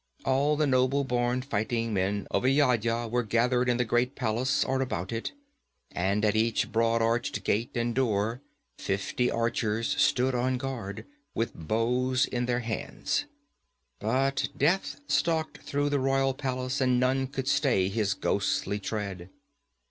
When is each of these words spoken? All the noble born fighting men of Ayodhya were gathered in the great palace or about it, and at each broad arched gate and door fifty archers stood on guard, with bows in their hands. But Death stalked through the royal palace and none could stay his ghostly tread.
All 0.25 0.55
the 0.57 0.65
noble 0.65 1.03
born 1.03 1.43
fighting 1.43 1.93
men 1.93 2.25
of 2.31 2.43
Ayodhya 2.43 3.05
were 3.07 3.21
gathered 3.21 3.69
in 3.69 3.77
the 3.77 3.85
great 3.85 4.15
palace 4.15 4.65
or 4.65 4.81
about 4.81 5.11
it, 5.11 5.33
and 5.91 6.25
at 6.25 6.35
each 6.35 6.71
broad 6.71 7.03
arched 7.03 7.43
gate 7.43 7.77
and 7.77 7.93
door 7.93 8.41
fifty 8.79 9.29
archers 9.29 9.95
stood 10.01 10.33
on 10.33 10.57
guard, 10.57 11.05
with 11.35 11.53
bows 11.53 12.25
in 12.25 12.47
their 12.47 12.61
hands. 12.61 13.25
But 13.99 14.49
Death 14.57 14.99
stalked 15.07 15.59
through 15.59 15.89
the 15.89 15.99
royal 15.99 16.33
palace 16.33 16.81
and 16.81 16.99
none 16.99 17.27
could 17.27 17.47
stay 17.47 17.87
his 17.87 18.15
ghostly 18.15 18.79
tread. 18.79 19.29